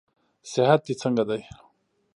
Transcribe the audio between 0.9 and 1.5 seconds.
څنګه دئ؟